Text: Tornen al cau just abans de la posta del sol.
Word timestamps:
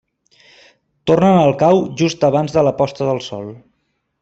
Tornen 1.11 1.37
al 1.41 1.53
cau 1.59 1.83
just 2.03 2.27
abans 2.31 2.57
de 2.57 2.65
la 2.69 2.73
posta 2.83 3.11
del 3.13 3.23
sol. 3.31 3.55